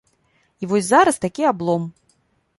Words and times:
І 0.61 0.69
вось 0.71 0.85
зараз 0.93 1.21
такі 1.27 1.47
аблом. 1.53 1.89